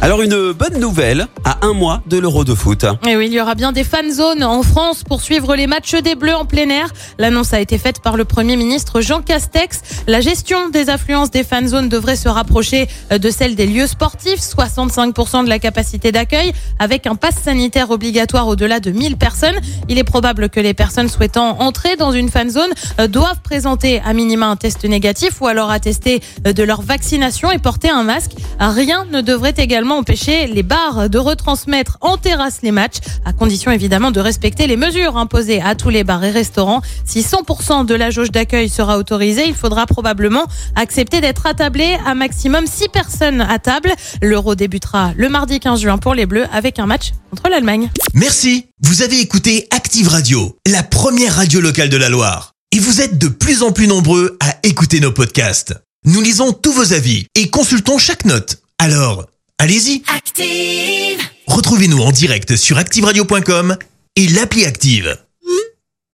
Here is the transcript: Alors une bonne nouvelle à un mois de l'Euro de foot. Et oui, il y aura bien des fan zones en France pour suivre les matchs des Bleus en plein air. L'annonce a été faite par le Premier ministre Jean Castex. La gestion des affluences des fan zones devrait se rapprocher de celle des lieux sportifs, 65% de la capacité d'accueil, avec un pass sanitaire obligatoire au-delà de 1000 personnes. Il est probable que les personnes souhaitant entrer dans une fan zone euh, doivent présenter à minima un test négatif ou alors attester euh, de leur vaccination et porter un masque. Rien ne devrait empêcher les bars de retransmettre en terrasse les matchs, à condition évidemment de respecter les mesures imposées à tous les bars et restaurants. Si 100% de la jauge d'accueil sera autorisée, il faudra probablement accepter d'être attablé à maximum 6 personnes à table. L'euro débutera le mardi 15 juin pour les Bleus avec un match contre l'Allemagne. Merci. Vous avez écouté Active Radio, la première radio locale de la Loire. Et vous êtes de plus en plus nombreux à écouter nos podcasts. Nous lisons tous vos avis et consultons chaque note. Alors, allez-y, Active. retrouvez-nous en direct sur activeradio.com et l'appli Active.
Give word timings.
Alors 0.00 0.22
une 0.22 0.52
bonne 0.52 0.78
nouvelle 0.78 1.26
à 1.44 1.58
un 1.66 1.72
mois 1.72 2.02
de 2.06 2.18
l'Euro 2.18 2.44
de 2.44 2.54
foot. 2.54 2.86
Et 3.04 3.16
oui, 3.16 3.26
il 3.26 3.32
y 3.32 3.40
aura 3.40 3.56
bien 3.56 3.72
des 3.72 3.82
fan 3.82 4.08
zones 4.12 4.44
en 4.44 4.62
France 4.62 5.02
pour 5.02 5.20
suivre 5.20 5.56
les 5.56 5.66
matchs 5.66 5.96
des 5.96 6.14
Bleus 6.14 6.36
en 6.36 6.44
plein 6.44 6.70
air. 6.70 6.92
L'annonce 7.18 7.52
a 7.52 7.58
été 7.58 7.78
faite 7.78 8.00
par 8.00 8.16
le 8.16 8.24
Premier 8.24 8.56
ministre 8.56 9.00
Jean 9.00 9.22
Castex. 9.22 9.80
La 10.06 10.20
gestion 10.20 10.68
des 10.68 10.88
affluences 10.88 11.32
des 11.32 11.42
fan 11.42 11.66
zones 11.66 11.88
devrait 11.88 12.14
se 12.14 12.28
rapprocher 12.28 12.86
de 13.10 13.30
celle 13.30 13.56
des 13.56 13.66
lieux 13.66 13.88
sportifs, 13.88 14.38
65% 14.38 15.42
de 15.44 15.48
la 15.48 15.58
capacité 15.58 16.12
d'accueil, 16.12 16.52
avec 16.78 17.08
un 17.08 17.16
pass 17.16 17.34
sanitaire 17.34 17.90
obligatoire 17.90 18.46
au-delà 18.46 18.78
de 18.78 18.92
1000 18.92 19.16
personnes. 19.16 19.56
Il 19.88 19.98
est 19.98 20.04
probable 20.04 20.48
que 20.48 20.60
les 20.60 20.74
personnes 20.74 21.08
souhaitant 21.08 21.58
entrer 21.58 21.96
dans 21.96 22.12
une 22.12 22.28
fan 22.28 22.50
zone 22.50 22.70
euh, 23.00 23.08
doivent 23.08 23.40
présenter 23.42 24.00
à 24.06 24.12
minima 24.12 24.46
un 24.46 24.56
test 24.56 24.84
négatif 24.84 25.40
ou 25.40 25.48
alors 25.48 25.72
attester 25.72 26.22
euh, 26.46 26.52
de 26.52 26.62
leur 26.62 26.82
vaccination 26.82 27.50
et 27.50 27.58
porter 27.58 27.90
un 27.90 28.04
masque. 28.04 28.32
Rien 28.60 29.04
ne 29.10 29.22
devrait 29.22 29.54
empêcher 29.96 30.46
les 30.46 30.62
bars 30.62 31.08
de 31.08 31.18
retransmettre 31.18 31.98
en 32.00 32.16
terrasse 32.16 32.60
les 32.62 32.72
matchs, 32.72 32.96
à 33.24 33.32
condition 33.32 33.70
évidemment 33.70 34.10
de 34.10 34.20
respecter 34.20 34.66
les 34.66 34.76
mesures 34.76 35.16
imposées 35.16 35.60
à 35.62 35.74
tous 35.74 35.90
les 35.90 36.04
bars 36.04 36.24
et 36.24 36.30
restaurants. 36.30 36.82
Si 37.04 37.20
100% 37.20 37.86
de 37.86 37.94
la 37.94 38.10
jauge 38.10 38.30
d'accueil 38.30 38.68
sera 38.68 38.98
autorisée, 38.98 39.46
il 39.46 39.54
faudra 39.54 39.86
probablement 39.86 40.46
accepter 40.74 41.20
d'être 41.20 41.46
attablé 41.46 41.96
à 42.06 42.14
maximum 42.14 42.66
6 42.66 42.88
personnes 42.88 43.40
à 43.40 43.58
table. 43.58 43.92
L'euro 44.22 44.54
débutera 44.54 45.12
le 45.16 45.28
mardi 45.28 45.60
15 45.60 45.80
juin 45.80 45.98
pour 45.98 46.14
les 46.14 46.26
Bleus 46.26 46.46
avec 46.52 46.78
un 46.78 46.86
match 46.86 47.12
contre 47.30 47.48
l'Allemagne. 47.48 47.90
Merci. 48.14 48.66
Vous 48.82 49.02
avez 49.02 49.20
écouté 49.20 49.66
Active 49.70 50.08
Radio, 50.08 50.56
la 50.66 50.82
première 50.82 51.34
radio 51.34 51.60
locale 51.60 51.88
de 51.88 51.96
la 51.96 52.08
Loire. 52.08 52.52
Et 52.72 52.78
vous 52.78 53.00
êtes 53.00 53.18
de 53.18 53.28
plus 53.28 53.62
en 53.62 53.72
plus 53.72 53.86
nombreux 53.86 54.36
à 54.40 54.56
écouter 54.62 55.00
nos 55.00 55.12
podcasts. 55.12 55.74
Nous 56.04 56.20
lisons 56.20 56.52
tous 56.52 56.72
vos 56.72 56.92
avis 56.92 57.26
et 57.34 57.50
consultons 57.50 57.98
chaque 57.98 58.24
note. 58.24 58.58
Alors, 58.78 59.26
allez-y, 59.58 60.02
Active. 60.06 61.20
retrouvez-nous 61.46 61.98
en 61.98 62.12
direct 62.12 62.56
sur 62.56 62.78
activeradio.com 62.78 63.76
et 64.16 64.28
l'appli 64.28 64.64
Active. 64.64 65.18